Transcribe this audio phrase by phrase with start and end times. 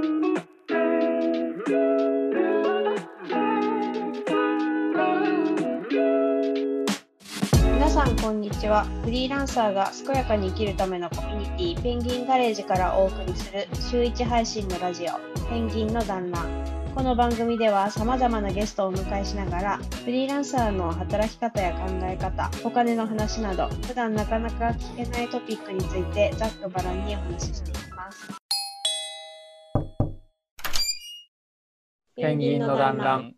[0.00, 0.40] 皆
[7.90, 8.86] さんこんにちは。
[9.04, 15.08] フリーランサーが健やかに生きるためのコミュニティペンギンガレージからお送りする週1配信のラジオ
[15.50, 16.46] ペンギンの団ら
[16.94, 28.39] この番組ではさまざまなゲストをお迎えしながらフリーランサーの働き方や考え方お金の話など普段なかなか聞けないトピックについてざっくばらんにお話ししていきます。
[32.20, 33.34] ペンギンの団らん。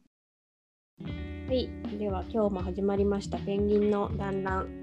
[1.48, 4.82] はい、では今日も始まりましたペンギンの団らん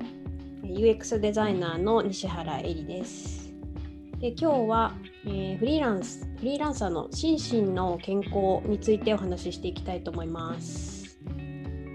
[0.63, 3.53] UX デザイナーの西原恵里です。
[4.20, 4.94] で今日は、
[5.25, 11.20] えーフリーランスフリーランサーの心身の健康についてお話ししていきたいと思います。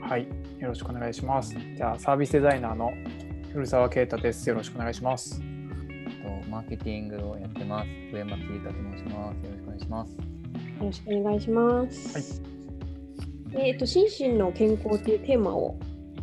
[0.03, 1.57] はい、よろしくお願いします。
[1.75, 2.91] じゃあ、サービスデザイナーの
[3.51, 4.47] 古澤啓太です。
[4.47, 5.41] よろしくお願いします。
[5.41, 5.45] と
[6.51, 7.89] マーケティングをやってます。
[8.13, 9.47] 上松裕太と申します。
[9.47, 10.34] よろしくお願いします。
[10.81, 12.43] よろしくお願いします。
[13.53, 15.77] えっ、と心身の健康というテーマを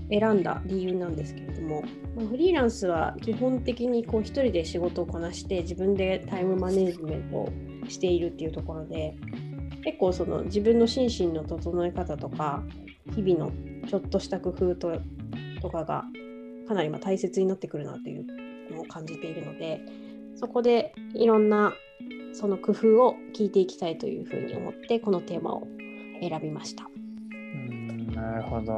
[0.09, 1.83] 選んだ理由なんですけれども、
[2.15, 7.49] まあ、フリーランスは基本的にこう一人で仕事をこなして自分でタイムマネジメントを
[7.87, 9.15] しているっていうところで
[9.83, 12.61] 結構その自分の心身の整え方とか
[13.15, 13.51] 日々の
[13.87, 14.99] ちょっとした工夫と
[15.61, 16.03] とかが
[16.67, 18.25] かなりまあ大切になってくるなという
[18.73, 19.81] のを感じているので
[20.35, 21.73] そこでいろんな
[22.33, 25.67] その工夫を聞いていきたいというふうに思ってこのテーマを
[26.21, 26.87] 選びました。
[27.31, 28.73] うん、なるほど。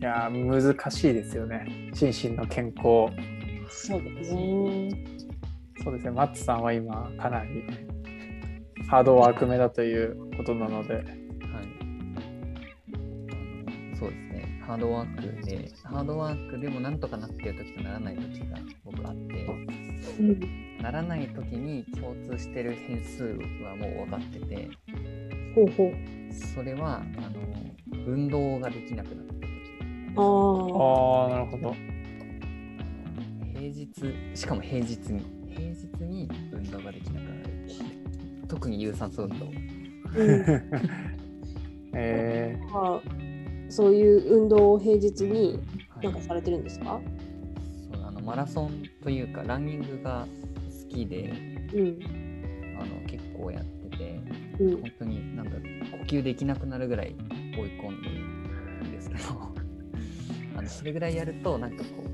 [0.00, 1.90] いやー、難しいですよね。
[1.94, 3.08] 心身の健康。
[3.68, 4.90] そうですね。
[5.82, 6.10] そうですね。
[6.10, 7.64] マッツさんは今、かなり
[8.88, 11.25] ハードワーク目だということなので。
[14.66, 19.46] ハードワークで、ハードワークでもなんとかなってる時とならない時が僕あって、
[20.18, 23.24] うん、ならない時に共通してる変数
[23.62, 24.68] はもう分かってて、
[25.54, 26.34] ほうほう。
[26.34, 27.00] それは、あ
[27.30, 29.46] の、運動ができなくなった時。
[30.16, 30.24] ああ。
[30.82, 31.76] ああ、なるほど。
[33.54, 33.86] 平日、
[34.34, 37.46] しかも平日に、平日に運動ができなくなる。
[38.48, 39.46] 特に有酸素運動。
[39.46, 39.52] うん
[41.98, 43.00] えあ
[43.68, 47.00] そういう運動を平日にはいなんかされてるんですか、
[47.92, 50.26] そうあのマラソンというかランニングが
[50.84, 51.32] 好きで
[51.72, 52.26] うん。
[52.78, 54.20] あの結構やってて
[54.60, 54.80] うん。
[54.82, 57.14] 本当になんか呼吸できなくなるぐらい
[57.56, 59.20] 追い込んでるんですけど
[60.56, 62.04] あのそれぐらいやるとなんかこ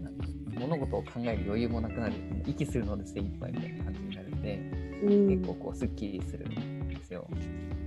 [0.00, 0.26] うなんか
[0.58, 2.14] 物事を考える余裕もなくなる
[2.46, 7.28] 息するので精一杯みたいな感じになるんでうん、結構こうすっきりするんですよ。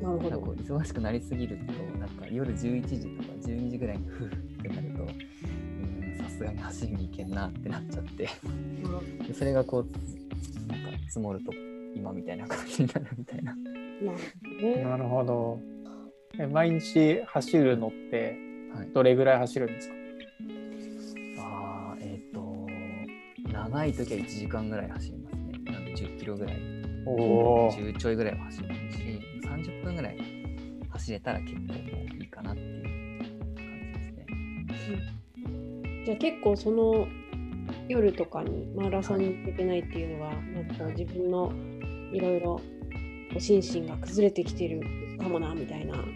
[0.01, 0.61] なるほどなんかこう。
[0.61, 4.29] 忙しくなりすぎるとなんか夜11時とか12時ぐらいにふうっ
[4.61, 8.29] てなるとうんさすがに走りに行けんなってなっちゃって。
[9.27, 9.87] でそれがこう
[10.71, 11.51] なんか積もると
[11.95, 13.55] 今みたいな感じになるみたいな。
[14.61, 15.59] ー、なるほど。
[16.37, 18.37] え毎日走るのって
[18.75, 19.95] はい、どれぐらい走るんですか？
[21.39, 22.67] ああえっ、と
[23.53, 25.41] 長い時は1時間ぐらい走りますね。
[25.71, 26.57] なんで10キロぐらい
[27.05, 27.11] お
[27.67, 27.71] お。
[27.71, 28.84] 10ちょいぐらいは走るし
[29.57, 30.17] 30分ぐらい
[30.89, 31.73] 走れたら結構もう
[32.17, 32.83] いいかなっていう
[33.55, 36.05] 感じですね。
[36.05, 37.07] じゃあ結構その
[37.87, 41.51] 夜とかにマラソンに行けてないっていうのが、なんか自分の
[42.13, 42.61] いろいろ
[43.39, 44.81] 心身が崩れてきてる
[45.17, 46.13] かもなみたいなそうで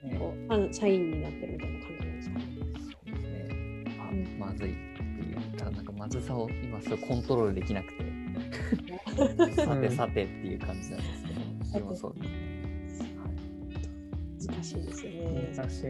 [0.00, 0.16] すね。
[0.18, 2.40] こうあサインになってるみたいな感じなんですか？
[2.40, 2.46] そ
[3.12, 3.84] うですね。
[4.00, 8.04] あうんまずいっていうただなんかまずさを今すごいコントロールできなくて
[9.64, 11.40] さてさてっていう感じなんですけど、
[11.72, 12.28] それもそうで
[12.88, 13.08] すね。
[13.18, 13.32] はい
[14.46, 15.52] 難しいですよね。
[15.56, 15.86] 難しい。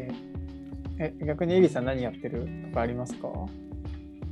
[0.99, 2.47] え、逆にエリさん何やってる？
[2.69, 3.29] とかありますか？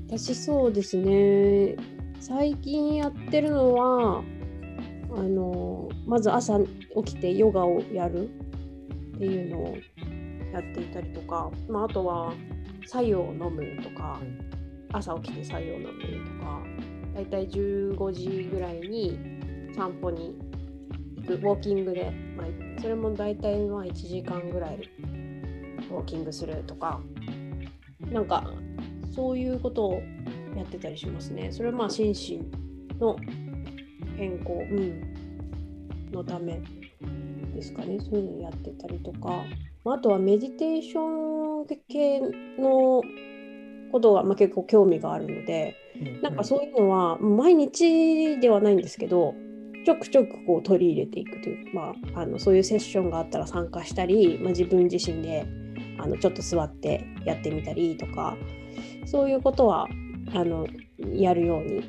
[0.06, 1.76] 私そうですね
[2.20, 4.24] 最近やってるのは
[5.16, 6.58] あのまず朝
[7.04, 9.76] 起きてヨガをやるっていうのを
[10.52, 12.32] やっていたりとか、まあ、あとは
[12.86, 14.50] 白湯を飲むとか、うん
[14.92, 15.88] 朝起きて白湯を飲む
[16.40, 16.62] とか
[17.14, 19.16] だいたい15時ぐらいに
[19.72, 20.49] 散歩に行
[21.38, 22.46] くウォーキングで、まあ、
[22.80, 24.80] それもだいたいまあ1時間ぐらい
[25.90, 27.00] ウォーキングするとか
[28.10, 28.44] なんか
[29.14, 30.02] そういうことを
[30.56, 31.52] やってたりしますね。
[31.52, 33.16] それはまあ心身の
[34.16, 36.60] 健康、うん、のため
[37.54, 37.98] ですかね。
[38.00, 39.44] そういうのやってたりとか、
[39.84, 42.20] まああとはメディテーション系
[42.58, 43.02] の
[43.92, 45.76] ことがまあ結構興味があるので、
[46.22, 49.34] なんかそういうのは毎日ではないんですけど、
[49.84, 55.46] ちょくちょくこう取り入れていくという、まあ、あのそういうセッションがあったら参加したり、まあ、自分自身で
[55.98, 58.36] あのちょっと座ってやってみたりとか
[59.06, 59.88] そういうことは
[60.34, 60.66] あの
[60.98, 61.82] やるように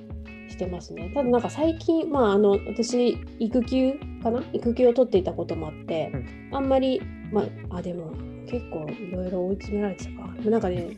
[0.50, 1.10] ししてますね。
[1.14, 4.44] ただなんか最近、まああの私育休かな？
[4.54, 6.12] 育休を取っていたこともあって、
[6.52, 8.12] あんまりまああでも
[8.48, 10.28] 結構いろいろ追い詰められてたか。
[10.50, 10.98] なんかね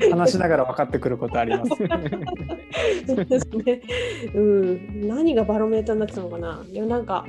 [0.10, 1.70] 話しながら分かってくることあります。
[3.06, 3.82] そうですね。
[4.34, 6.64] うん、何がバロメーターになってたのかな。
[6.72, 7.26] でもなんか、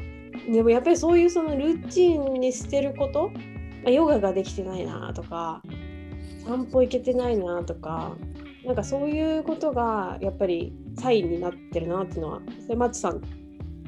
[0.52, 3.32] でもやっぱりそういうそのルーチンに捨てること、
[3.84, 5.64] まあヨガができてないなとか、
[6.46, 8.16] 散歩行けてないなとか、
[8.66, 13.22] なんかそういうことがやっぱりサインになってるなっていうのは、それマツさん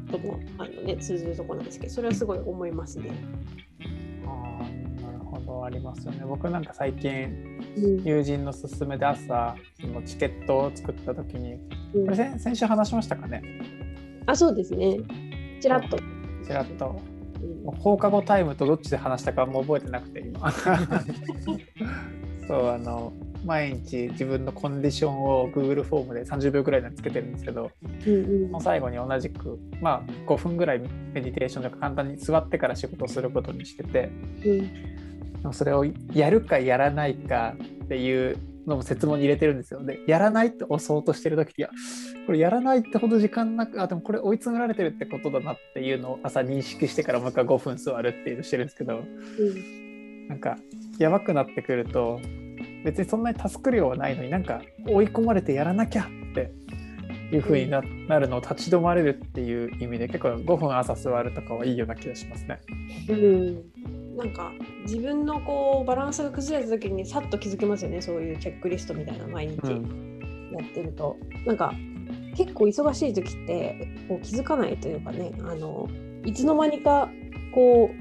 [0.10, 3.12] ともあの、ね、通ずるところなんですけど、それはすごい思いますね。
[4.26, 6.24] あーなるほどありますよね。
[6.28, 11.54] 僕なんか最近うん友人の勧めで朝そのチケットを作った時に
[11.94, 13.42] うんこれ先先週話しましたかね？
[14.26, 14.98] あ、そうですね。
[15.62, 15.98] ちらっと。
[16.46, 17.00] ちらっと
[17.42, 20.52] うん放課後タイムとどっちで話したかも覚えてなくて今
[22.48, 23.14] そうあの
[23.46, 27.72] 毎日自分のコンディションを Google フォームで30秒ぐらいでつけてるんですけど
[28.06, 28.62] うんうん。
[28.62, 34.10] 最後に同じくまあ5分ぐらいメディテーションとか簡単に座ってから仕事をすることにしてて
[35.44, 35.54] うん。
[35.54, 38.38] それをやるかやらないかっていう
[38.68, 39.84] のも説問に入れてるんですよ。
[39.84, 41.70] でやらないって押そうとしてる時いや
[42.26, 50.28] これやらないってほど時間なくあでもこれ追い詰められてるってことだなっていうのを朝認識してからもう一回5分座るっていうのをしてるんですけどうん。
[50.28, 50.58] なんか
[51.00, 52.20] やばくなってくると
[52.84, 56.52] 別にそんなにタスク量はないのになんか追い込まれてやらなきゃって
[57.32, 62.60] いう風にな,、なるのを立ち止まれるっていう意味で結構5分朝座るとかはいいような気がしますね。
[63.10, 64.52] うん、なんか
[64.84, 68.02] 自分のこうバランスが崩れた時にさっと気づけますよね。
[68.02, 70.10] そういうチェックリストみたいな毎日うん。
[70.52, 71.16] やってると、
[71.46, 71.74] なんか
[72.36, 75.88] 結構忙しい時ってこう気づかないというかねあの
[76.26, 77.10] いつの間にか
[77.54, 77.92] こ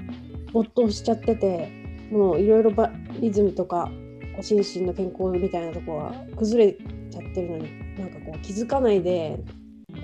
[0.49, 1.69] う没頭しちゃってて
[2.11, 3.91] もういろいろばリズムとか
[4.41, 9.39] 心身の健康みたいなところは崩れちゃってるのになんかこう気づかないで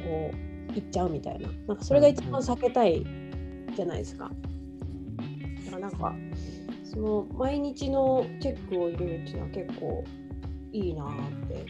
[0.03, 0.31] こ
[0.69, 3.05] ういっちゃうみたいななんかそれが一番避けたい
[3.75, 4.29] じゃないですか。
[5.65, 6.15] だからなんか
[6.83, 10.03] その毎日のチェックを入れるっていうのは結構
[10.71, 11.07] いいなっ
[11.47, 11.65] て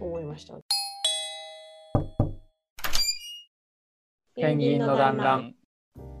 [0.00, 0.54] 思いました。
[4.34, 5.54] ペンギンの団らん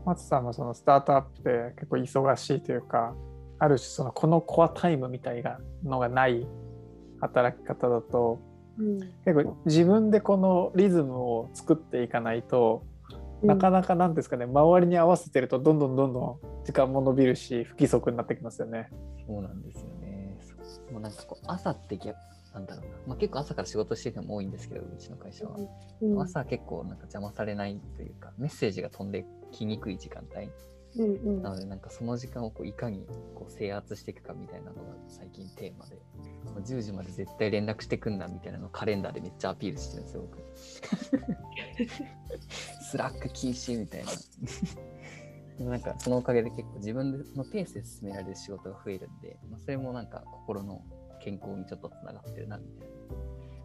[0.06, 3.14] 松さんもそのスタートアップで結構忙しいというか
[3.58, 6.46] ある種そのこのコアタイムみたいなのがない
[7.20, 8.40] 働き方だと
[8.78, 12.84] うん結構自分でこのリズムを作っていかないと、
[13.42, 18.90] なかなかなんですかね周りに合わせてるとどんどんどんどん時間も伸びるし不規則になってきますよね。
[19.26, 20.38] そうなんですよね。
[20.92, 22.16] もうなんかこう朝って逆
[22.54, 25.56] なんだろうな、まあ、結構朝から仕事してる人も多いんですけど、うちの会社は。
[26.00, 30.50] うん朝結構なんか邪魔されないというか、メッセージが飛んできにくい時間帯。
[30.98, 35.96] うんうんなのでなんかその時間をこういかにこう制圧していくかみたいなのが最近テーマで、
[36.44, 40.38] もう10時まで絶対連絡してくんなみたいなのをカレンダーでめっちゃアピールしてるんですよ、僕。
[42.82, 44.10] Slack 禁止みたいな。
[45.58, 50.82] でもなんかそのおかげで結構自分のペースで進められる仕事が増えるんで、まあ、それもなんか心の
[51.20, 52.94] 健康にちょっとつながってるなみたいな、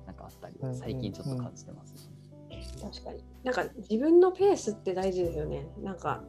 [0.07, 2.10] なんかあったりうんうんうん、最近ちょっと感じてます、
[2.81, 3.24] 確かに。
[3.44, 5.68] なんか自分のペースって大事ですよね。
[5.81, 6.24] なんか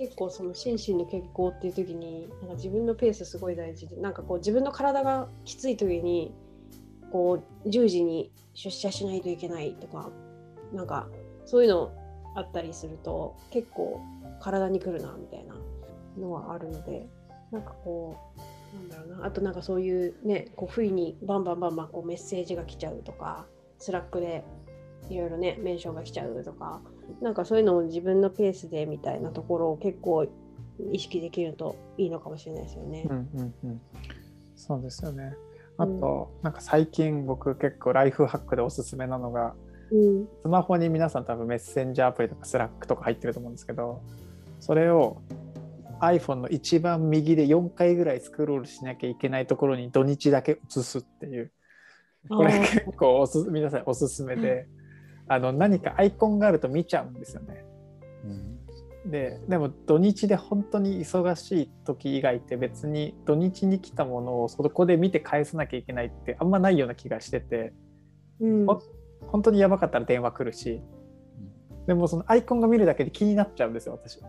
[0.00, 6.32] 結構その心身の健康っていう時になんか自分のペースすごい大事でなんかこう自分の体がきつい時に
[7.12, 10.10] こう10時に出社しないといけないとか
[10.72, 11.06] なんか
[11.44, 11.92] そういうの
[12.34, 14.00] あったりすると結構
[14.40, 15.54] 体にくるなみたいな
[16.18, 17.06] のはあるので
[17.50, 18.16] なんかこ
[18.72, 23.44] うなんだろうなあとなんかそういうねこう不意にバンバンバンバンこうメッセージが来ちゃうとか
[23.78, 24.44] Slack で
[25.10, 26.80] いろいろねメンションが来ちゃうとか
[27.20, 30.26] なんかそういうのを自分のペースでみたいなところを結構
[30.92, 33.06] 意識できるといいのかもしれないですよね。
[33.08, 33.14] う。
[33.14, 33.80] んうんうん、
[34.56, 35.34] そうですよね。
[35.76, 39.54] あと、なんか最近僕結構ライフハックでおすすめなのが
[39.90, 40.28] うん。
[40.42, 44.02] スマホに皆さん多分メッセンジャーアプリとか Slack とか入ってると思うんですけど
[44.60, 45.22] それを
[46.00, 51.52] iPhone の一番右で4回ぐらいスクロールしなきゃいけないところに土日だけ移すっていう。
[52.28, 54.66] これ結構おす 皆さんおすすめで
[55.32, 57.64] あの何かアイコンがあると見ちゃうんですよね。
[58.24, 58.60] うん
[59.10, 67.72] ででも土日で本当に忙しい時以外って別に土日に来たものをそこで見て返さなきゃいけないってあんまないような気がしてて
[68.40, 68.82] うんほ
[69.28, 70.82] 本当にやばかったら電話来るし
[71.86, 74.20] でもそのアイコンが見るだけで気になっちゃうんですよ私。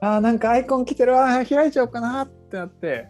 [0.00, 3.08] あーなんかアイコン来てるわー開いちゃおうかなってなって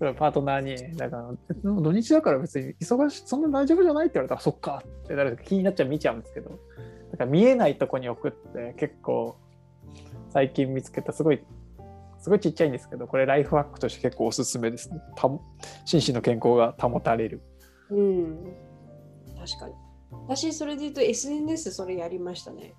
[0.00, 6.50] それをパートナーに「だから土日だから別に忙しいそんな大丈夫じゃない?」って言われたら「そっか」ってなると気になっちゃう見ちゃうんですけど
[7.12, 9.36] だから見えないとこに置くって結構
[10.30, 11.44] 最近見つけたすごい
[12.18, 15.28] すごいちっちゃいんですけどこれライフハックとして結構おすすめですねた
[15.84, 17.42] 心身の健康が保たれる。
[17.90, 18.54] うん、
[19.38, 19.74] 確かに。
[20.28, 22.74] 私、それで言うと SNS それやりましたね。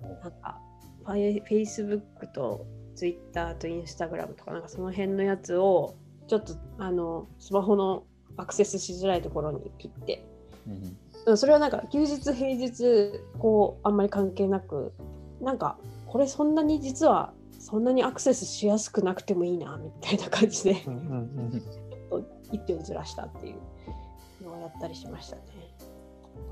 [0.00, 0.60] なんか、
[1.04, 5.96] Facebook と Twitter と Instagram とか、なんかその辺のやつを、
[6.26, 8.04] ちょっとあのスマホの
[8.36, 10.24] アクセスしづらいところに切って、
[10.66, 10.96] うんうん
[11.34, 14.92] それはなんか休日平日こうあんまり関係なく
[15.40, 21.62] なんかこれそんなに実はそんなにアクセスしやすくなくてもいいなみたいな感じでうんうん
[22.52, 25.42] 一手をずらしたっていうのをやったりしましたね。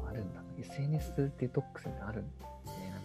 [0.09, 0.43] あるんだ。
[0.59, 2.47] SNS デトックスってあるんですね。
[2.47, 2.54] なん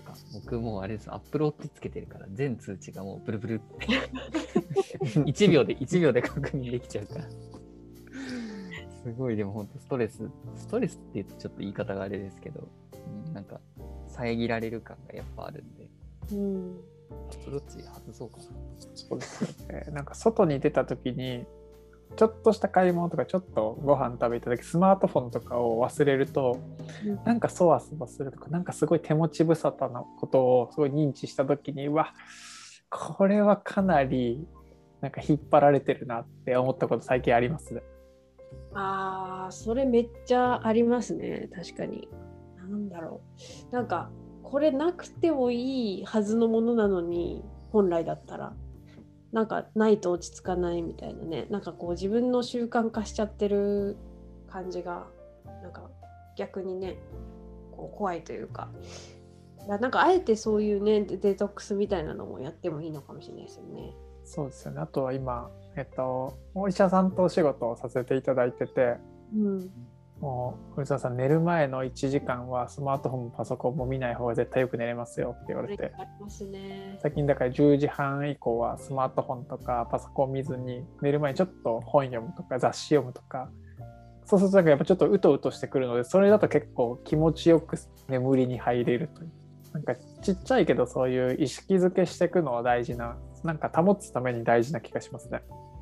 [0.10, 1.12] か僕もうあれです。
[1.12, 3.88] アップロードつけてるから全通知がもうブルブルって
[5.22, 7.26] 1秒で1秒で確認できちゃうから。
[9.04, 13.62] すごいでも本当ストレス、ストレスって言うとちょっと言い方があれですけど、うんなんか
[14.08, 15.90] 遮られる感がやっぱあるんで、
[16.34, 16.80] うん、
[17.12, 18.44] アップローチ外そうかな。
[18.96, 19.88] そうですよね。
[19.92, 21.46] なんか外に出た時に
[22.16, 26.60] ちょっとした買い物とかちょっとご飯食べた時スマートフォンとかを忘れると
[27.06, 32.14] うんなんかそわそわするとかなんかすごい手持ち無沙汰なことをすごい認知した時にうわ
[32.90, 34.48] これはかなり
[35.02, 37.82] なんか引っ張られてるなって思ったこと最近ありますね。
[38.74, 42.08] あーそれめっちゃありますね確かに。
[42.58, 43.22] なんだろ
[43.72, 44.12] うなんか
[44.44, 48.54] これなくてもいいはずのものなのに本来だったら
[49.32, 53.98] なんかないと落ち着かないみたいなねなんかこう自分の習慣化しちゃってる
[54.48, 55.08] 感じが
[55.62, 55.90] なんか
[56.36, 56.98] 逆にね
[57.72, 58.70] こう怖いというか
[59.68, 63.94] なんかあえてそういうねデデトックスみたいなのもやってもいいのかもしれないですよね。
[64.24, 64.80] そうですよね。
[64.80, 68.98] あとは今、えっと、お医者さんとお仕事をさせていただいてて、
[69.36, 69.72] うん、
[70.22, 75.94] もう古澤さん寝る前の1時間はスマートフォンもパソコンも見ない方が絶対よく寝れますよって言われて。
[77.02, 83.50] 最近だから10時半以降はスマートフォンとかパソコン見ずに寝る前にちょっと本読むとか雑誌読むとか
[84.26, 87.78] そうするとなんかやっぱちょっとうとうとしてくるのでそれだと結構気持ちよく
[88.10, 89.32] 眠りに入れるという
[89.74, 95.42] なんかちっちゃいけどそういう意識づけしていくのは大事ななんか保つために大事な気がしますね。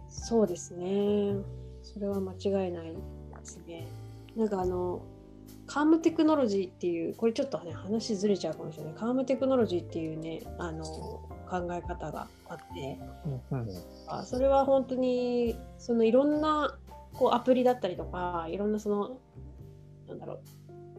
[0.10, 1.36] そうですね。
[1.82, 2.98] それは間違いないで
[3.44, 3.88] すね。
[4.38, 5.01] なんかあの、
[5.65, 8.94] カームテクノロジーっていう、これちょっとね、話ずれちゃうかもしれない。
[8.94, 13.00] カームテクノロジーっていうね、あの、考え方があって、
[13.51, 13.70] うんうん。
[14.08, 16.77] あそれは本当に、そのいろんな
[17.13, 19.17] こうアプリだったりとか、いろんなその、
[20.08, 20.39] なんだろう、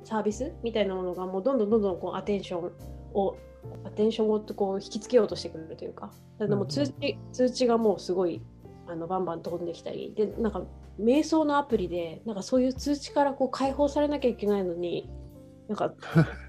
[0.04, 2.72] サービスみたいなものがもうどんどんどんどんこうアテンション
[3.14, 3.36] を
[3.84, 8.40] アテンションをこう引きつけようとしてくるというか、でも通知,、通知がもうすごい
[8.86, 10.62] あのバンバン飛んできたり、でなんか
[10.98, 15.08] 瞑想のアプリでなんかそういう通知からこう解放されなきゃいけないのに、
[15.68, 15.90] なんか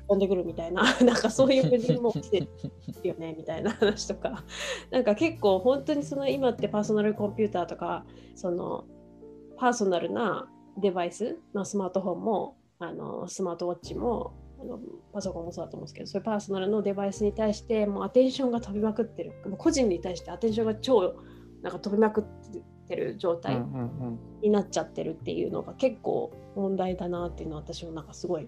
[0.07, 2.47] 飛んでくるみたいな、 なんかそういう矛盾も起きてる
[3.03, 4.43] よね みたいな話とか、
[4.91, 8.85] なんか結構本当にその今ってパーソナルコンピューターとか、その
[9.57, 14.79] パーソナルなデバイスのスマートフォンもあのスマートウォッチもあの
[15.13, 19.33] パソコンもそうだと思うんですけどそういうパーソナルのデバイスに対してもうアテンションが飛びまくってる。
[19.45, 21.15] もう個人に対してアテンションが超
[21.61, 22.61] なんか飛びまくって
[22.95, 23.61] る状態
[24.41, 28.47] になっちゃってるっていうのが結構問題だなっていうのは私もなんかすごい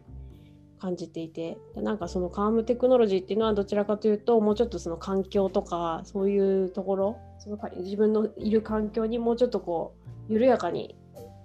[0.79, 1.57] 感じていて。
[1.75, 9.93] でなんかそのカームテクノロジーっていうのはどちらかというともうちょっとその環境とかそういうところそのか自分のいる環境にもうちょっとこ
[10.29, 10.95] う緩やかに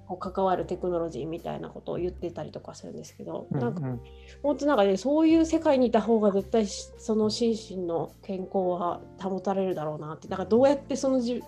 [0.06, 4.00] こう関わるテクノロジーみたいなことを言ってたりとかするんですけど、うんなんかうん
[4.42, 10.28] 本当なんかねそういう世界にいた方が絶対しその心身の健康は保たれるだろうなって。
[10.28, 11.42] だからどうやってそのじ、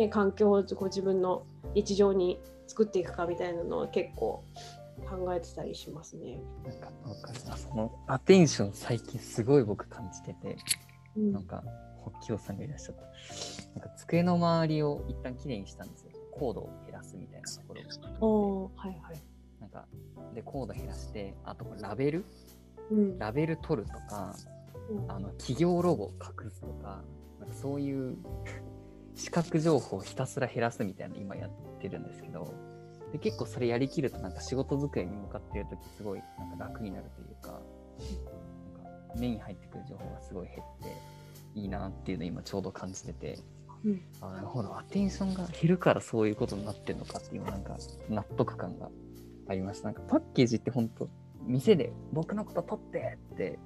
[0.00, 4.42] ね、環境をこう自分の日常に作っていくかみたいなのは結構
[5.06, 6.40] 考えてたりしますね。
[6.64, 10.56] なんかわかるなそのアテンション最近すごい僕感じてて、
[11.16, 11.62] うんなんか、
[11.98, 13.02] ホッキョさんがいらっしゃった。
[13.78, 16.12] なんか机の周りを一旦きれいにしたんですよ。
[16.32, 17.74] コードを減らすみたいなとこ
[18.20, 18.70] ろを。
[18.74, 19.22] はいはい。
[19.60, 19.86] なんか、
[20.34, 22.24] で、コード減らして、あとラベル？
[22.90, 24.34] うんラベル取るとか、
[24.90, 27.02] うんあの、企業ロゴ隠すとか、
[27.38, 28.16] なんかそういう
[29.20, 32.54] 視覚情報をひたすら減らすみたいなの今やってるんですけど、
[33.12, 43.38] で結構それやりきるとなんか仕事机に向かってる時すごいなんか楽になるというか、なんか目に入ってくる情報がすごい減っていいなっていうのを今ちょうど感じてて、
[43.84, 47.76] うんあなるほど、アテンションが減るからそういうことになってるのかっていうなんか
[48.08, 48.88] 納得感が
[49.48, 49.86] ありました。
[49.86, 51.08] なんかパッケージって本当
[51.46, 53.58] 店で僕のこと取ってって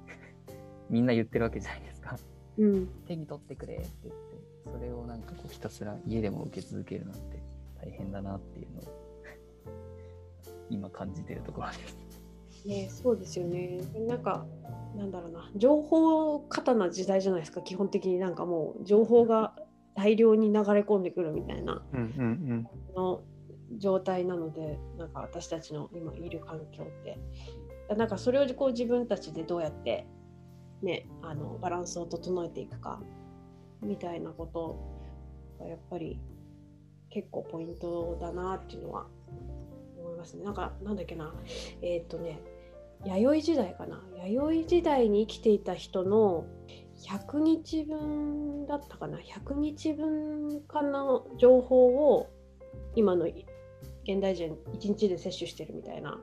[0.89, 2.17] みんな言ってるわけじゃないですか。
[2.57, 4.34] うん手に取ってくれって言って、
[4.75, 7.41] それをなんかこうひたすら家でも受け続けるなんて
[7.81, 8.83] 大変だなっていうのを
[10.69, 12.05] 今感じてるところです。
[12.67, 13.79] ね、そうですよね。
[14.07, 14.45] なんか、
[14.95, 19.55] なんだろうな、情報過多な時代じゃないですか、基本的になんかもう情報が
[19.93, 21.85] 大量に流れ込んでくるみたいな。
[21.93, 23.21] うんうんあの
[23.77, 27.19] 状態なのでなんか私たちの今いる環境って
[27.95, 30.05] なんかそれをこう自分たちでどうやって、
[30.83, 33.01] ね、あのバランスを整えていくか
[33.81, 34.79] みたいなこと
[35.59, 36.19] がやっぱり
[37.09, 39.07] 結構ポイントだなっていうのは
[39.97, 40.43] 思いますね。
[40.43, 41.33] なんかなんだっけな。
[41.81, 42.39] えーっとね
[43.05, 44.01] 弥生時代かな。
[44.25, 46.45] 弥生時代に生きていた人の
[47.03, 49.19] 100日分だったかな。
[49.19, 52.29] 100日分かの情報を
[52.95, 56.19] 今の現代人1日で摂取してるみたいな。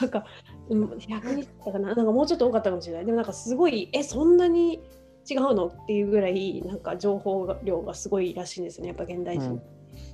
[0.00, 0.26] なんか
[0.68, 1.94] うん100日だったかな。
[1.94, 3.06] なんかもうちょっと多かったかもしれない。
[3.06, 4.82] でもなんかすごいえそんなに
[5.28, 5.66] 違うの？
[5.66, 8.88] っていうぐらいなんか情報量がすごいらしいんですね。
[8.88, 9.60] やっぱ現代人。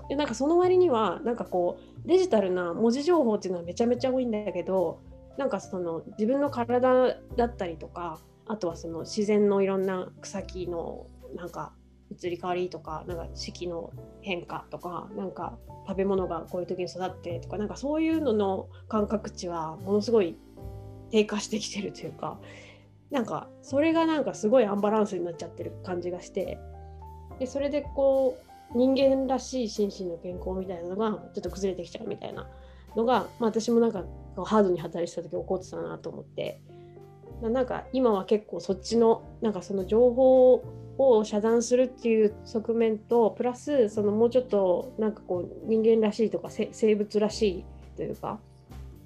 [0.08, 5.00] でなんかその割にはなんかこうデジタルな文字情報っていうのはめちゃめちゃ多いんだけど
[5.36, 11.74] なんかその自分の体だったりとかあとはその自然のいろんな草木のなんか
[12.10, 20.36] 移り変わりとかなんか四季の変化とかなんか食べ物がこういう時に育ってとかなんかそういうのの感覚値はものすごい
[21.10, 22.40] 低下してきてるというか
[23.10, 26.58] なんかそれがなんかすごいアンバランスになっちゃってる感じがして
[27.38, 28.38] でそれでこ
[28.74, 32.46] う人間らしい心身の健康みたいなのがちょっと崩れてきちゃうみたいな
[32.96, 34.04] のが、まあ、私もなんか
[34.44, 36.60] ハードに働いてた時起こってたなと思って。
[37.42, 40.64] なんか今は結構そっちのなんかその情報
[40.98, 47.64] を遮断するっていう側面とプラスそのもうちょっとなんかこう人間らしいとか生物らしい
[47.96, 48.40] というか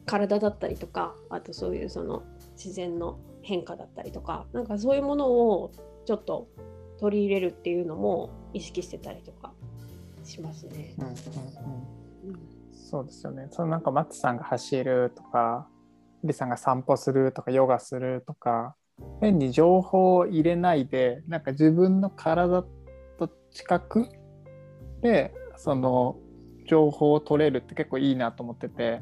[0.07, 2.23] 体だったりとかあとそういうその
[2.57, 5.73] 自然の変化だったりとかなんかそういうものを
[6.07, 6.49] ちょっと
[6.99, 9.53] 取り入れるっていうのも意識してたりとか
[10.25, 10.95] しますね。
[10.99, 11.19] うんうんうんう
[11.89, 12.03] ん
[12.93, 13.49] そうですよね。
[13.51, 15.67] そのなんかマッツさんが走るとか、
[16.25, 18.77] リさんが散歩するとか、ヨガするとか、
[19.23, 22.63] 変に情報を入れないで、なんか自分の体
[23.19, 24.09] と近く
[25.01, 26.19] で、その
[26.69, 29.01] 情報を取れるって結構いいなと思ってて、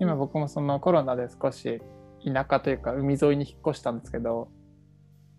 [0.00, 1.80] 今僕もそのコロナで少し
[2.24, 4.48] 田舎というか海沿いに引っ越したんですけど、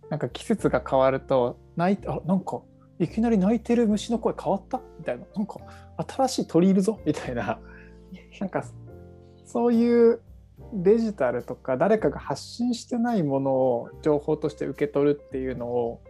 [0.10, 2.62] なんか季節が変わると、泣いて、あ、なんか
[3.00, 4.82] いきなり泣いてる虫の声変わった？
[5.00, 5.60] みたいな、なんか
[6.08, 7.00] 新しい鳥いるぞ？
[7.06, 7.60] みたいな。
[8.40, 8.64] なんか
[9.46, 10.22] そういう
[10.74, 16.02] デジタルとか誰かが発信してないものを情報として受け取るっていうのを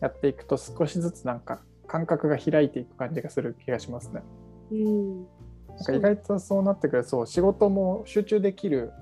[0.00, 4.22] やっていくと少しずつなんか感覚が開いていく感じがする気がしますね。
[4.70, 5.26] うん
[5.68, 8.92] なんか意外とそうなってくるとそう仕事も集中できる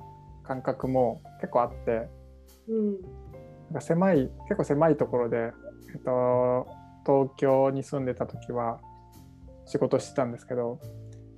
[0.46, 2.08] 感覚も結構あって
[2.68, 2.92] うん。
[3.66, 5.52] なんか狭い結構狭いところで、
[5.92, 6.68] えっと、
[7.04, 8.80] 東京に住んでた時は
[9.66, 10.80] 仕事してたんですけど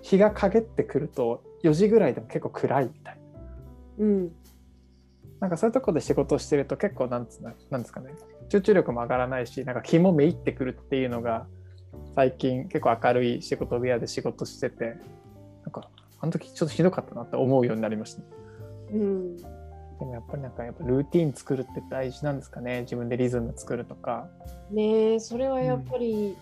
[0.03, 3.19] 日が陰ってくると4時ぐらいでも結構暗いみたい
[3.99, 4.05] な。
[4.05, 4.33] うん。
[5.41, 8.11] なんかそういうところで仕事をしてると結構なんつなんですかね
[8.51, 11.47] 集中力も上がらないしなんか気もめいってくるっていうのが
[12.17, 14.97] 最近結構明るい仕事部屋で仕事してて
[15.65, 15.89] なんか
[16.21, 18.23] あの時ちょっとひどかったなって思うようになりました、
[18.93, 19.37] うん。
[19.37, 19.45] で
[20.05, 22.83] もやっぱりなんかやっぱルーティン作るって大事なんですかね。
[22.83, 24.29] 自分でリズム作るとか。
[24.71, 26.37] ねえそれはやっぱり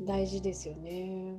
[0.00, 1.36] 大事ですよね。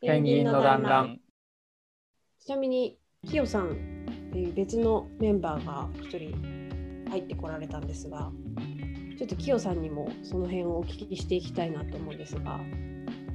[0.00, 1.20] ペンギンの団らん。
[2.38, 3.74] ちなみにキヨさんっ
[4.32, 8.30] ていう別のメンバーが一人入ってこられたんですが
[9.18, 12.60] ちょっとキヨさんにもその辺をお聞きしていきたいなと思うんですが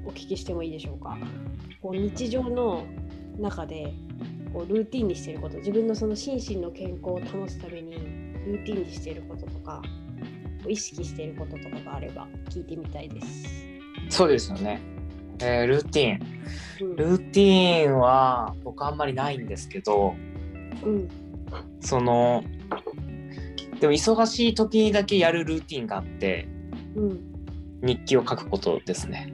[0.05, 1.17] お聞きしてもいいでしょうか？
[1.81, 2.85] こう日常の
[3.39, 3.93] 中で
[4.53, 7.95] こうルーティンにしていること自分のその心身の健康を保つために
[8.45, 9.81] ルーティンにしていることとか
[10.67, 13.45] 意識していることとかがあれば聞いてみたいです。
[14.09, 14.81] そうですよね。
[15.39, 16.19] えールーティン。
[16.19, 16.31] うん
[16.95, 20.15] ルーティンは僕あんまりないんですけど、
[20.83, 21.07] うん
[21.79, 22.43] その、
[23.79, 26.47] でも忙しい時にだけやるルーティンがあって、
[26.95, 27.19] うん、
[27.83, 29.31] 日記を書くことですね。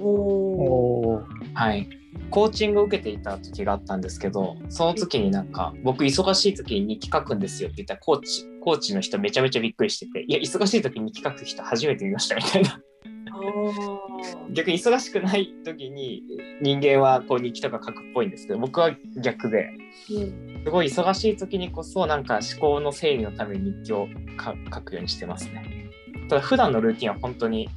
[0.00, 1.22] おおお
[1.54, 1.88] はい。
[2.30, 12.80] コーチングを受けていた時があったんですけど、その時になんか、僕忙しい時に日記書くんですよって言ったら、コーチ、コーチの人めちゃめちゃびっくりしてて、いや、忙しい時に日記書く人初めて見ましたみたいな。
[13.32, 13.40] あ
[14.52, 16.22] 逆に忙しくない時に
[16.60, 18.90] 人間はこう日記とか書くっぽいんですけど、僕は
[19.22, 19.70] 逆で、
[20.10, 25.90] うんすごい忙しい時にこそなんか思考の整理のために日記をか書くようにしてますね。
[26.28, 27.68] ただ普段のルーティンは本当に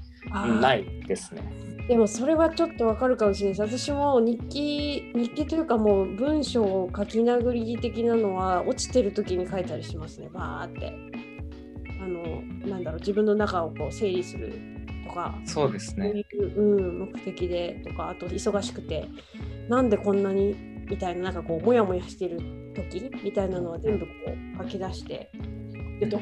[0.59, 1.41] ないですね。
[1.87, 3.79] でもそれはちょっとわかるかもしれないです。
[3.79, 10.29] 私も日記日記というかもう文章を書き殴り的なのは落ちてる時に書いたりしますね。
[10.31, 10.93] バーって。
[12.01, 14.53] あのなんだろう自分の中をこう整理する
[15.07, 15.35] とか。
[15.45, 16.09] そうですね。
[16.09, 19.07] いう、うん、目的でとかあと忙しくて
[19.67, 20.55] なんでこんなに
[20.89, 22.39] みたいななんかこうモヤモヤしてる
[22.75, 24.11] 時みたいなのは全部こ
[24.59, 25.31] う書き出して
[25.99, 26.19] でど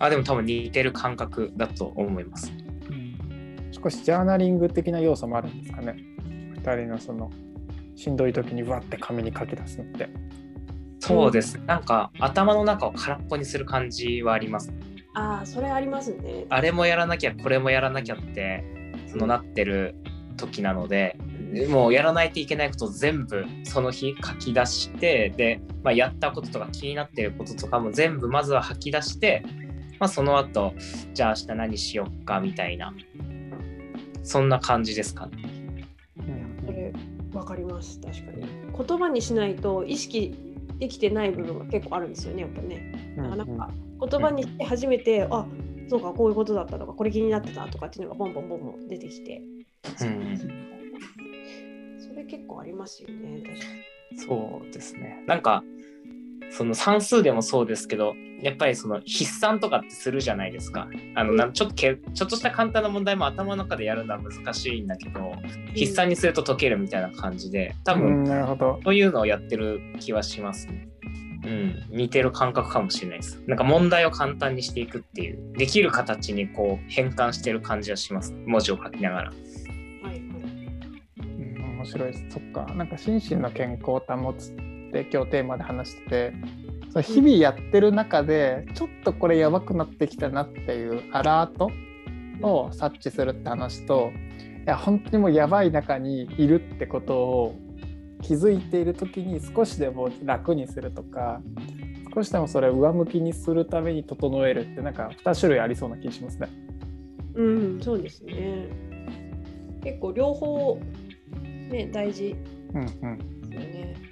[0.00, 2.50] あ、でも多分似てる感覚だと思います。
[3.70, 5.96] 少しジャーナリング的な要素もあるんですかね
[6.62, 7.30] 2人のその
[7.96, 10.08] しんどい時にわって紙に書き出すのって
[11.00, 11.58] そうです。
[11.66, 14.72] なんか頭の中を空っぽにする感じはあります。
[15.14, 16.46] ああ、それありますね。
[16.50, 18.64] あれもやらなきゃこれもやらなきゃって
[19.06, 19.96] そのなってる
[20.36, 21.16] 時なので
[21.68, 29.44] もうやらないといけないことを全部その日書き出してで、まあ、やったこととか気になってることとかも全部まずは吐き出して、
[29.98, 30.74] まあ、その後
[31.12, 32.94] じゃあ明日何しよっかみたいな
[34.22, 35.86] そんな感じですかね。
[36.66, 36.92] それ
[37.32, 38.46] わかります確かに。
[38.86, 40.34] 言葉にしないと意識
[40.78, 43.14] できてない部分が結構あるんですよねやっぱね。
[43.18, 45.46] うんなんか言葉にして初めて、あ
[45.90, 49.42] そうかこういうことだったとかこれ気になってたとかっていうのがボンボンボンボン出てきて。
[50.02, 50.38] うん。
[51.98, 54.18] それ結構ありますよね確かに。
[54.18, 55.22] そうですね。
[55.26, 55.62] なんか、
[56.50, 60.88] その算数でもそうですけど、やっぱりその筆算とかってするじゃないですか。
[61.14, 65.32] あのなんちょっとけちょっとした簡単な問題も頭の中でやるのは難しいんだけど、
[65.74, 70.88] 筆算にすると解けるみたいな感じで、多う分んなるほどそういうのをやってる気はしますね。
[71.42, 73.42] うん、似てる感覚かもしれないです。
[73.46, 78.34] なんか問題を簡単にしていくっていう、できる形にこう変換してる感じはします。
[78.46, 79.30] 文字を書きながら。
[79.30, 82.26] はいはいうん面白いです。
[82.30, 82.66] そっか。
[82.74, 86.32] なんか心身の健康を保つって今日テーマで話してて、
[86.90, 91.70] その日々やってる中でちょっとこれやばくなってきたなっていうアラート
[92.42, 94.12] を察知するって話と、
[94.64, 97.56] いや本当にもうやばい中にいるってことを
[98.22, 101.40] 気づいている時に少しでも楽にするとか、
[102.14, 106.48] 少しでもそれを上向きにするために整えるってなんか2種類ありそうな気がしますね。
[107.34, 108.68] うんそうですね。
[109.82, 110.78] 結構両方
[111.70, 112.36] ね大事。
[112.74, 113.48] うんうん。
[113.48, 114.09] ですよね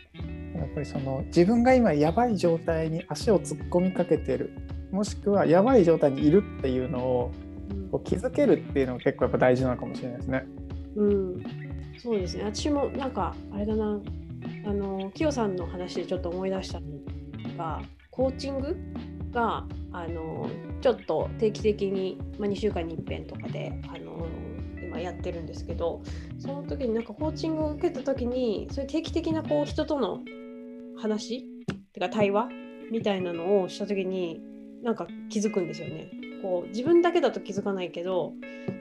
[0.59, 4.53] やっぱりその自分が今やばい状態に足を突っ込みかけてる
[4.90, 7.33] もしくはやばい状態にいるっていうのを
[7.71, 10.44] うんこう気づけるっていうのが結構やっぱ大事なのかもしれないですね。
[10.97, 11.42] うん、
[11.99, 12.44] そうですね。
[12.44, 14.01] 私もなんかあれだな、
[14.66, 16.87] あのキヨさんの話でちょっと思い出したの
[17.57, 18.77] が、コーチング
[19.31, 20.49] があの
[20.81, 24.27] ちょっと定期的に、まあ、2週間に一遍とかであの
[24.83, 26.03] 今やってるんですけど、
[26.38, 30.21] その時になんかコーチングを受けた時に、そういう定期的なこう人との
[30.99, 31.47] 話？
[31.93, 32.49] てか対話？
[32.91, 34.41] みたいなのをした時に
[34.83, 36.11] なんか気づくんですよね。
[36.43, 38.33] こう自分だけだと気づかないけど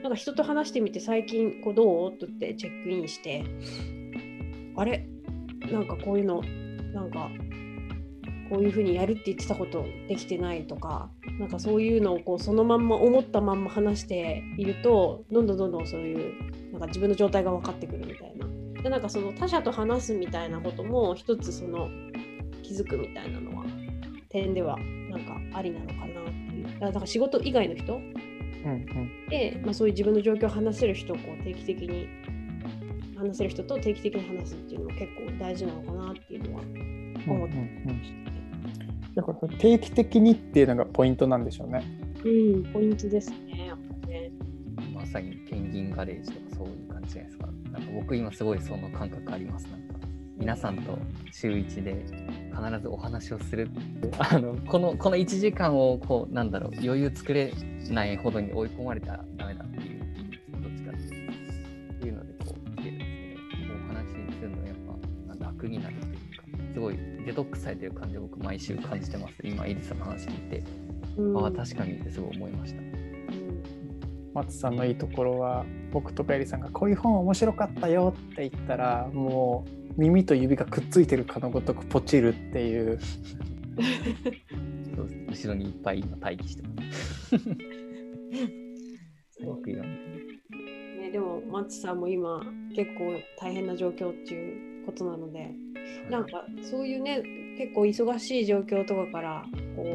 [0.02, 2.12] なんか人と話してみて最近こうどう？
[2.12, 3.44] って言ってチェックインして。
[4.76, 5.06] あれ？
[5.72, 6.42] なんかこういうの
[6.94, 7.28] なんか
[8.48, 18.46] こういうふうにやるって言ってたことできてないとかなんかそういうのをこうそのまんま思ったまんま話しているとどんどんどんどんそういうなんか自分の状態が分かってくるみたいな。
[18.82, 21.90] でなんかその他者と話すみたいなことも一つその
[22.68, 23.64] 気づくみたいなのは
[24.28, 24.76] 点では
[25.10, 26.10] なんかありなのかなって
[26.56, 26.80] いう。
[26.80, 32.08] だから仕事以外の人うんうんで、まあ、そういう自分の状況を話せる人をこう定期的に
[33.16, 36.80] 話せる人と定期的に話すっていうのは結構大事なのかなっていうのは思って
[37.26, 38.24] うんうんうん
[39.14, 41.82] だから定期的にっていうのがポイントなんでしょうね。
[42.24, 43.72] うん、ポイントですね、
[44.06, 44.30] ね。
[44.94, 47.46] まさにペンギンガレージとかそういう感じじゃないですか？
[47.72, 49.66] なんか僕今すごいその感覚あります。
[49.66, 49.97] なんか
[50.38, 50.96] 皆さんと
[51.32, 52.04] 週1で
[52.54, 53.68] 必ずお話をする
[54.18, 57.52] あのこのこの1時間をこうなんだろう余裕作れ
[57.90, 60.00] ないほどに追い込まれたらダメだっていう
[60.62, 64.76] どっちかっていうのでこう来てるんですけどお話しするのやっ
[65.38, 66.96] ぱ楽になるというかすごい
[67.26, 70.64] デトックスされてる感じを僕毎週感じてます今イリさんの話聞いて、
[71.16, 72.80] うん、ああ確かにってすごい思いました。
[72.80, 73.62] うん。
[74.34, 79.64] 松さんのいいところは僕とかエリさんがこういう本面白かったよって言ったらも
[79.96, 82.98] う耳と指がくっついてるかのごとくポチるっていう。
[85.28, 87.36] 後ろにいっぱい今待機してます。
[89.44, 89.88] 僕読んで。
[91.02, 92.42] ね、でも、マッチさんも今、
[92.74, 95.54] 結構大変な状況っていうことなので、
[96.10, 97.22] なんかそういうね、
[97.56, 99.44] 結構忙しい状況とかから、
[99.76, 99.86] こう、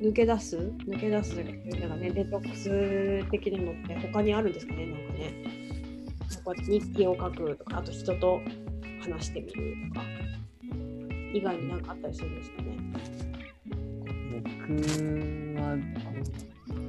[0.00, 1.44] 抜け出す、抜け出す、なん
[1.90, 5.32] かね、デトックス的なのって他にあるんですかね、なんかね。
[6.44, 8.40] こうやって日記を書くとか、あと人と
[9.00, 10.06] 話してみるとか、
[11.32, 12.76] 以外になんかあったりするんですかね？
[14.32, 14.50] 僕
[15.60, 15.78] は、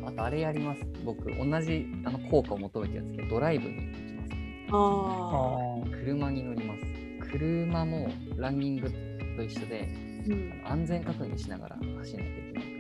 [0.08, 0.82] あとあれやります。
[1.06, 4.68] 僕、同じあの効果を求めてるんですけど、ドライブに行きますね。
[4.72, 6.84] ああ、車に乗ります。
[7.32, 8.92] 車もランニング
[9.38, 9.88] と一緒で、
[10.28, 12.77] うん安全確認しながら走らなきゃいけない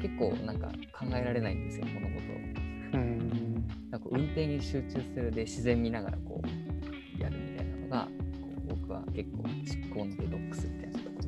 [0.00, 3.00] 結構なんか考えられないんですよ、物事を。
[3.00, 3.66] うん。
[3.90, 6.42] なんか運転に集中するで自然見ながらこ
[7.18, 8.08] うやるみたいなのが
[8.40, 11.22] こう僕は結構執行のデトックスみたいなところ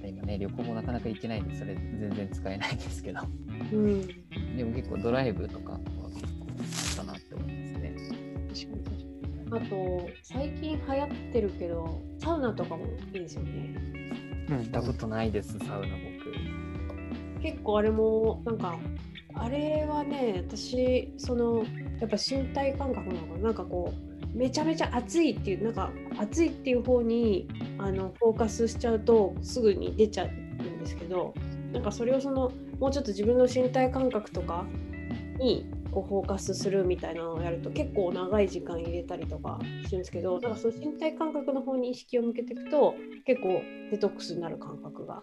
[0.00, 0.02] で。
[0.02, 3.20] で今ね旅行もなかなか行けないんでそれ全然使えないんですけど。
[3.72, 4.06] うん、
[4.56, 7.58] でも結構ドライブとかは結構あったなって思い
[9.50, 13.74] あと最近流行ってるけどサウナとかもいいですよね。
[14.50, 14.58] うん。
[14.58, 16.07] 行ったことないです、サウナ僕。
[17.42, 18.78] 結構あれもなんか
[19.34, 21.64] あれはね私その
[22.00, 27.48] やっぱ身体感覚なのかななんかこうめちゃめちゃ暑いっていうなんか暑いっていう方に
[27.78, 31.34] あのフォーカスしちゃうとすぐに出ちゃうんですけど
[31.72, 34.66] なんかそれをそのもうちょっと自分の身体感覚とか
[35.38, 45.20] にこうフォーカスするみたいなのをやると結構長い時間入れたりとかするんですけどなんかその身体感覚の方に意識を向けていくと結構デトックスになる感覚が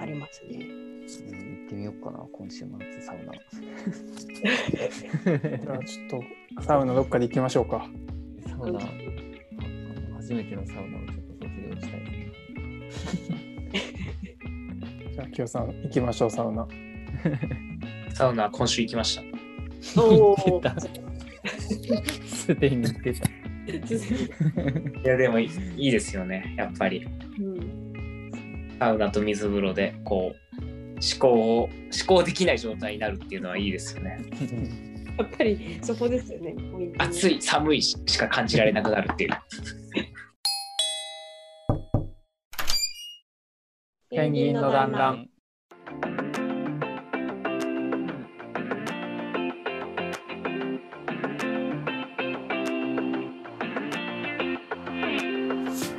[0.00, 0.89] ありますね。
[1.18, 2.68] うん行ってみようかな、今週末
[3.02, 3.32] サウナ。
[3.32, 6.22] じゃあちょっ
[6.56, 7.86] とサウナどっかで行きましょうか。
[8.46, 8.80] サウナ、
[10.16, 13.10] 初めてのサウナをちょっと卒業したいです。
[15.14, 16.66] じゃあ清さん行きましょうサウナ。
[18.14, 19.22] サウナ今週行きました。
[20.00, 20.80] お行ってた
[22.26, 23.28] すでに行ってた。
[23.70, 27.06] いやでもいいいいですよね、やっぱり。
[27.38, 28.30] うん、
[28.78, 30.49] サウナと水風呂でこう
[31.00, 31.70] 思考を思
[32.06, 34.18] 考できない状態になるっていうのはいいですよね。
[35.18, 36.54] やっぱりそこですよね。
[36.98, 39.30] 暑い寒いししか感じられなくなるっていう。
[44.10, 45.30] ペンギンの団らん。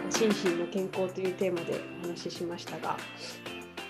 [0.09, 2.95] 心身の健康というテーマでお話ししましたが、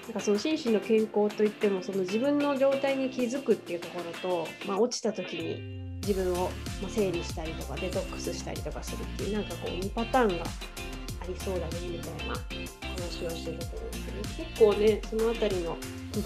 [0.07, 6.49] なんかその心身の健康といってもその自分の状態に気づくっていうところと、まあ、落ちた時に自分を
[6.89, 15.77] 整理したりとかデトックスしたりとかするっていうなんかこう2パターンがありそうだねみたいな話をしてたと思うんですけど結構ねそのあたりの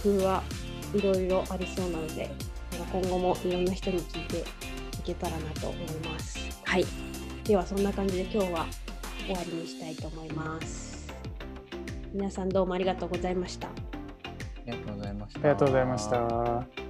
[0.03, 0.43] 工夫は
[0.93, 2.31] いろいろありそうなので
[2.71, 4.43] なんか今後もいろんな人に聞いてい
[5.03, 6.39] けたらなと思います。
[6.63, 6.85] はい、
[7.43, 8.65] ではそんな感じで今日は
[9.25, 10.94] 終わりにしたいと思います。
[12.13, 13.67] 皆さんどうもありがとうございました。
[13.67, 13.71] あ
[14.65, 15.39] りがとうございました。
[15.39, 16.84] ありがとうございました。